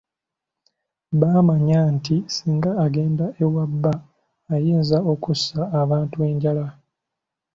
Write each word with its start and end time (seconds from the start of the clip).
Bamanya 1.19 1.79
nti 1.95 2.15
singa 2.35 2.71
agenda 2.85 3.25
ewa 3.43 3.63
bba 3.71 3.93
ayinza 4.53 4.97
okussa 5.11 5.59
abantu 5.81 6.17
enjala. 6.29 6.65